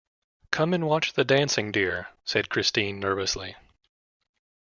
[0.49, 3.55] 'Come and watch the dancing, dear,' said Christine nervously.